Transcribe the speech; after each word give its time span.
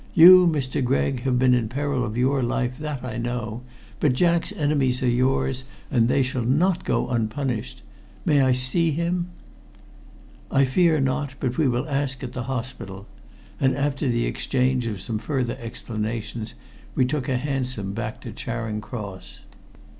You, 0.15 0.47
Mr. 0.47 0.83
Gregg, 0.83 1.19
have 1.25 1.37
been 1.37 1.53
in 1.53 1.69
peril 1.69 2.03
of 2.03 2.17
your 2.17 2.41
life, 2.41 2.79
that 2.79 3.03
I 3.03 3.17
know, 3.17 3.61
but 3.99 4.13
Jack's 4.13 4.51
enemies 4.51 5.03
are 5.03 5.07
yours, 5.07 5.63
and 5.91 6.07
they 6.07 6.23
shall 6.23 6.41
not 6.41 6.83
go 6.83 7.09
unpunished. 7.11 7.83
May 8.25 8.41
I 8.41 8.51
see 8.51 8.89
him?" 8.89 9.27
"I 10.49 10.65
fear 10.65 10.99
not, 10.99 11.35
but 11.39 11.59
we 11.59 11.67
will 11.67 11.87
ask 11.87 12.23
at 12.23 12.33
the 12.33 12.45
hospital." 12.49 13.05
And 13.59 13.75
after 13.77 14.09
the 14.09 14.25
exchange 14.25 14.87
of 14.87 15.01
some 15.01 15.19
further 15.19 15.55
explanations, 15.59 16.55
we 16.95 17.05
took 17.05 17.29
a 17.29 17.37
hansom 17.37 17.93
back 17.93 18.21
to 18.21 18.31
Charing 18.31 18.81
Cross. 18.81 19.41